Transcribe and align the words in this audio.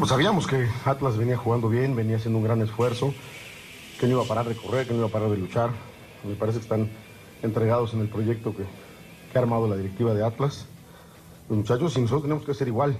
Pues 0.00 0.08
sabíamos 0.08 0.46
que 0.46 0.66
Atlas 0.86 1.18
venía 1.18 1.36
jugando 1.36 1.68
bien, 1.68 1.94
venía 1.94 2.16
haciendo 2.16 2.38
un 2.38 2.44
gran 2.44 2.62
esfuerzo, 2.62 3.12
que 3.98 4.06
no 4.06 4.12
iba 4.12 4.22
a 4.22 4.26
parar 4.26 4.48
de 4.48 4.56
correr, 4.56 4.86
que 4.86 4.94
no 4.94 5.00
iba 5.00 5.08
a 5.08 5.12
parar 5.12 5.28
de 5.28 5.36
luchar. 5.36 5.68
Me 6.24 6.34
parece 6.36 6.56
que 6.56 6.62
están 6.62 6.88
entregados 7.42 7.92
en 7.92 8.00
el 8.00 8.08
proyecto 8.08 8.56
que, 8.56 8.62
que 9.30 9.38
ha 9.38 9.42
armado 9.42 9.68
la 9.68 9.76
directiva 9.76 10.14
de 10.14 10.24
Atlas. 10.24 10.64
Los 11.50 11.58
muchachos 11.58 11.98
y 11.98 12.00
nosotros 12.00 12.22
tenemos 12.22 12.46
que 12.46 12.54
ser 12.54 12.68
igual. 12.68 12.96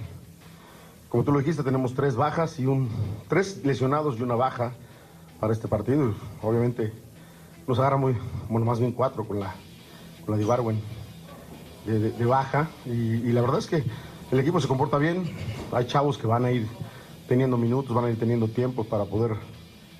Como 1.09 1.23
tú 1.23 1.31
lo 1.31 1.39
dijiste, 1.39 1.63
tenemos 1.63 1.95
tres 1.95 2.15
bajas 2.15 2.59
y 2.59 2.67
un 2.67 2.87
tres 3.27 3.65
lesionados 3.65 4.19
y 4.19 4.21
una 4.21 4.35
baja 4.35 4.73
para 5.39 5.53
este 5.53 5.67
partido. 5.67 6.13
Obviamente 6.43 6.93
nos 7.67 7.79
agarra 7.79 7.97
muy, 7.97 8.15
bueno, 8.47 8.67
más 8.67 8.79
bien 8.79 8.91
cuatro 8.91 9.27
con 9.27 9.39
la, 9.39 9.55
con 10.23 10.33
la 10.33 10.37
de 10.37 10.43
Ibarwen 10.43 10.79
de, 11.87 12.25
baja. 12.25 12.69
Y 12.85 13.31
la 13.31 13.41
verdad 13.41 13.57
es 13.57 13.65
que 13.65 13.83
el 14.31 14.39
equipo 14.39 14.61
se 14.61 14.67
comporta 14.67 14.99
bien. 14.99 15.23
Hay 15.71 15.87
chavos 15.87 16.19
que 16.19 16.27
van 16.27 16.45
a 16.45 16.51
ir 16.51 16.67
teniendo 17.31 17.55
minutos, 17.55 17.95
van 17.95 18.03
a 18.03 18.09
ir 18.09 18.19
teniendo 18.19 18.49
tiempo 18.49 18.83
para 18.83 19.05
poder 19.05 19.37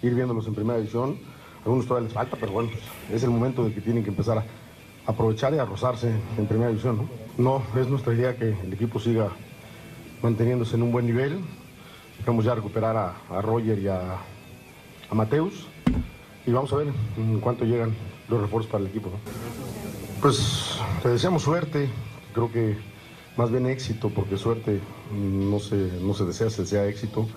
ir 0.02 0.14
viéndolos 0.14 0.48
en 0.48 0.54
primera 0.54 0.78
división. 0.80 1.18
Algunos 1.64 1.88
todavía 1.88 2.10
les 2.10 2.14
falta, 2.14 2.36
pero 2.38 2.52
bueno, 2.52 2.70
es 3.10 3.24
el 3.24 3.30
momento 3.30 3.64
de 3.64 3.74
que 3.74 3.80
tienen 3.80 4.04
que 4.04 4.10
empezar 4.10 4.40
a 4.40 4.46
aprovechar 5.06 5.54
y 5.54 5.58
a 5.58 5.64
rozarse 5.64 6.12
en 6.38 6.46
primera 6.46 6.68
división. 6.68 7.08
¿no? 7.38 7.64
es 7.80 7.88
nuestra 7.88 8.14
idea 8.14 8.36
que 8.36 8.50
el 8.50 8.74
equipo 8.74 9.00
siga 9.00 9.30
manteniéndose 10.22 10.76
en 10.76 10.84
un 10.84 10.92
buen 10.92 11.06
nivel. 11.06 11.40
Vamos 12.26 12.44
ya 12.44 12.52
a 12.52 12.56
recuperar 12.56 12.98
a, 12.98 13.16
a 13.30 13.42
Roger 13.42 13.80
y 13.80 13.88
a, 13.88 14.18
a 15.10 15.16
Mateus. 15.16 15.68
Y 16.46 16.52
vamos 16.52 16.74
a 16.74 16.76
ver 16.76 16.88
en 17.16 17.40
cuánto 17.40 17.64
llegan 17.64 17.96
los 18.28 18.42
refuerzos 18.42 18.70
para 18.70 18.84
el 18.84 18.90
equipo. 18.90 19.10
Pues 20.22 20.82
te 21.02 21.08
deseamos 21.08 21.44
suerte, 21.44 21.88
creo 22.34 22.52
que 22.52 22.76
más 23.36 23.52
bien 23.52 23.66
éxito, 23.66 24.14
porque 24.14 24.38
suerte 24.38 24.84
no 25.10 25.60
se, 25.60 25.76
no 25.76 26.14
se 26.14 26.26
desea, 26.26 26.50
se 26.50 26.64
desea 26.64 26.88
éxito. 26.88 27.32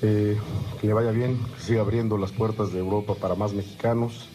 Eh, 0.00 0.36
que 0.78 0.86
le 0.86 0.92
vaya 0.92 1.10
bien, 1.10 1.42
que 1.52 1.60
siga 1.60 1.80
abriendo 1.80 2.18
las 2.18 2.32
puertas 2.32 2.72
de 2.72 2.78
Europa 2.78 3.18
para 3.18 3.34
más 3.34 3.52
mexicanos. 3.54 4.32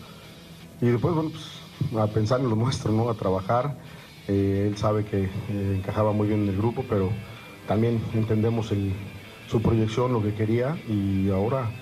Y 0.82 0.88
después, 0.90 1.14
bueno, 1.16 1.32
pues 1.32 1.64
a 1.98 2.12
pensar 2.14 2.42
en 2.42 2.50
lo 2.50 2.56
nuestro, 2.56 2.94
¿no? 2.94 3.10
A 3.10 3.18
trabajar. 3.18 3.78
Eh, 4.28 4.66
él 4.68 4.78
sabe 4.78 5.06
que 5.06 5.26
eh, 5.26 5.32
encajaba 5.76 6.14
muy 6.14 6.28
bien 6.28 6.44
en 6.44 6.50
el 6.50 6.58
grupo, 6.58 6.88
pero 6.88 7.22
también 7.66 8.04
entendemos 8.14 8.72
el- 8.72 8.96
su 9.46 9.62
proyección, 9.62 10.14
lo 10.14 10.22
que 10.24 10.34
quería, 10.36 10.82
y 10.86 11.30
ahora 11.30 11.76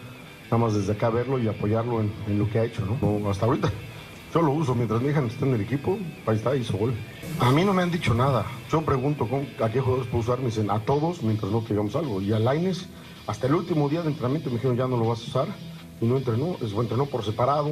nada 0.51 0.57
más 0.65 0.75
desde 0.75 0.93
acá 0.93 1.09
verlo 1.09 1.39
y 1.39 1.47
apoyarlo 1.47 2.01
en, 2.01 2.15
en 2.27 2.37
lo 2.39 2.49
que 2.49 2.59
ha 2.59 2.65
hecho. 2.65 2.85
No, 2.85 3.29
Hasta 3.29 3.45
ahorita 3.47 3.71
yo 4.33 4.41
lo 4.41 4.51
uso, 4.51 4.73
mientras 4.75 5.01
mi 5.01 5.09
hija 5.09 5.21
está 5.25 5.45
en 5.45 5.55
el 5.55 5.61
equipo, 5.61 5.97
ahí 6.25 6.35
está, 6.37 6.55
hizo 6.55 6.77
gol. 6.77 6.93
A 7.39 7.51
mí 7.51 7.65
no 7.65 7.73
me 7.73 7.81
han 7.83 7.91
dicho 7.91 8.13
nada. 8.13 8.45
Yo 8.71 8.81
pregunto 8.83 9.27
¿cómo- 9.27 9.45
a 9.61 9.69
qué 9.69 9.79
jugadores 9.81 10.07
puedo 10.09 10.23
usar, 10.23 10.39
me 10.39 10.45
dicen 10.45 10.69
a 10.71 10.79
todos 10.79 11.21
mientras 11.23 11.51
no 11.51 11.61
te 11.61 11.69
digamos 11.73 11.95
algo. 11.95 12.21
Y 12.21 12.31
a 12.31 12.39
Laines, 12.39 12.87
hasta 13.27 13.47
el 13.47 13.55
último 13.55 13.89
día 13.89 14.01
de 14.01 14.09
entrenamiento 14.09 14.49
me 14.49 14.55
dijeron 14.55 14.77
ya 14.77 14.87
no 14.87 14.97
lo 14.97 15.05
vas 15.07 15.19
a 15.19 15.23
usar, 15.23 15.47
y 15.99 16.05
no 16.05 16.17
entrenó, 16.17 16.57
es, 16.61 16.71
entrenó 16.73 17.05
por 17.07 17.23
separado, 17.23 17.71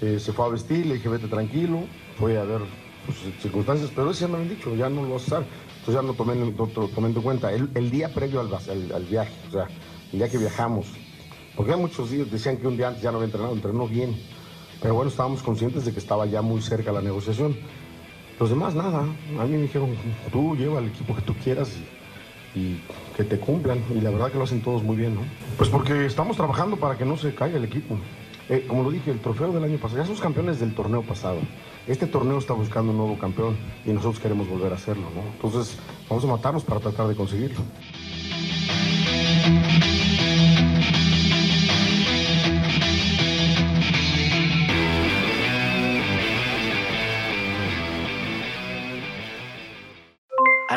eh, 0.00 0.18
se 0.20 0.32
fue 0.32 0.46
a 0.46 0.48
vestir, 0.48 0.86
le 0.86 0.94
dije 0.94 1.08
vete 1.08 1.26
tranquilo, 1.26 1.80
fue 2.16 2.38
a 2.38 2.44
ver 2.44 2.60
sus 3.08 3.42
circunstancias, 3.42 3.90
pero 3.94 4.10
eso 4.10 4.20
ya 4.20 4.28
me 4.28 4.34
habían 4.34 4.50
dicho, 4.54 4.74
ya 4.76 4.88
no 4.88 5.02
lo 5.02 5.14
vas 5.14 5.22
a 5.22 5.26
usar. 5.26 5.46
Entonces 5.80 5.94
ya 5.94 6.02
no 6.02 6.14
tomé, 6.14 6.34
no 6.36 6.50
to- 6.68 6.88
tomé 6.94 7.08
en 7.08 7.14
cuenta. 7.14 7.50
El, 7.52 7.90
día 7.90 8.12
previo 8.12 8.40
al, 8.40 8.48
viaje, 9.06 9.32
o 9.48 9.52
sea, 9.52 9.68
el 10.12 10.18
día 10.18 10.28
que 10.28 10.38
viajamos, 10.38 10.86
porque 11.56 11.74
muchos 11.76 12.10
días, 12.10 12.30
decían 12.30 12.58
que 12.58 12.66
un 12.68 12.76
día 12.76 12.88
antes 12.88 13.02
ya 13.02 13.10
no 13.10 13.16
había 13.16 13.26
entrenado, 13.26 13.52
entrenó 13.54 13.88
bien. 13.88 14.14
Pero 14.80 14.94
bueno, 14.94 15.10
estábamos 15.10 15.42
conscientes 15.42 15.84
de 15.84 15.92
que 15.92 15.98
estaba 15.98 16.26
ya 16.26 16.42
muy 16.42 16.60
cerca 16.62 16.92
la 16.92 17.02
negociación. 17.02 17.56
Los 18.38 18.50
demás, 18.50 18.74
nada. 18.74 19.00
A 19.38 19.44
mí 19.44 19.50
me 19.50 19.62
dijeron, 19.62 19.96
tú 20.30 20.56
lleva 20.56 20.78
el 20.78 20.86
equipo 20.88 21.14
que 21.14 21.22
tú 21.22 21.34
quieras 21.34 21.70
y, 22.54 22.80
que 23.16 23.24
te 23.24 23.38
cumplan. 23.38 23.82
Y 23.94 24.00
la 24.00 24.10
verdad 24.10 24.30
que 24.30 24.38
lo 24.38 24.44
hacen 24.44 24.62
todos 24.62 24.82
muy 24.82 24.96
bien, 24.96 25.16
¿no? 25.16 25.22
Pues 25.56 25.68
porque 25.68 26.06
estamos 26.06 26.36
trabajando 26.36 26.76
para 26.76 26.96
que 26.96 27.04
no 27.04 27.16
se 27.16 27.34
caiga 27.34 27.58
el 27.58 27.64
equipo. 27.64 27.96
Eh, 28.48 28.64
como 28.66 28.84
lo 28.84 28.90
dije, 28.90 29.10
el 29.10 29.20
trofeo 29.20 29.52
del 29.52 29.64
año 29.64 29.78
pasado, 29.78 30.00
ya 30.00 30.06
somos 30.06 30.20
campeones 30.20 30.60
del 30.60 30.74
torneo 30.74 31.02
pasado. 31.02 31.38
Este 31.86 32.06
torneo 32.06 32.38
está 32.38 32.54
buscando 32.54 32.92
un 32.92 32.98
nuevo 32.98 33.18
campeón 33.18 33.56
y 33.84 33.90
nosotros 33.90 34.20
queremos 34.20 34.48
volver 34.48 34.72
a 34.72 34.76
hacerlo, 34.76 35.04
¿no? 35.14 35.22
Entonces, 35.34 35.76
vamos 36.08 36.24
a 36.24 36.28
matarnos 36.28 36.64
para 36.64 36.80
tratar 36.80 37.08
de 37.08 37.16
conseguirlo. 37.16 37.60